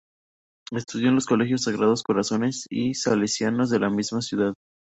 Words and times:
Estudió 0.71 1.09
en 1.09 1.13
los 1.13 1.27
Colegios 1.27 1.61
Sagrados 1.61 2.01
Corazones 2.01 2.65
y 2.71 2.95
Salesianos 2.95 3.69
de 3.69 3.79
la 3.79 3.91
misma 3.91 4.23
ciudad. 4.23 4.55